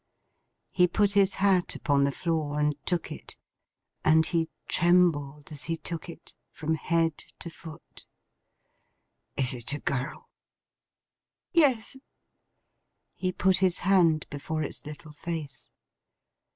He 0.71 0.87
put 0.87 1.11
his 1.11 1.35
hat 1.35 1.75
upon 1.75 2.05
the 2.05 2.11
floor, 2.11 2.59
and 2.59 2.73
took 2.87 3.11
it. 3.11 3.37
And 4.03 4.25
he 4.25 4.49
trembled 4.67 5.51
as 5.51 5.65
he 5.65 5.77
took 5.77 6.09
it, 6.09 6.33
from 6.49 6.73
head 6.73 7.19
to 7.37 7.51
foot. 7.51 8.07
'Is 9.37 9.53
it 9.53 9.73
a 9.73 9.79
girl?' 9.79 10.27
'Yes.' 11.53 11.97
He 13.15 13.31
put 13.31 13.57
his 13.57 13.77
hand 13.85 14.25
before 14.31 14.63
its 14.63 14.87
little 14.87 15.13
face. 15.13 15.69